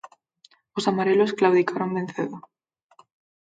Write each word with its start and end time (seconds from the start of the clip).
Os 0.77 0.87
amarelos 0.91 1.35
claudicaron 1.39 1.89
ben 1.95 2.07
cedo. 2.15 2.37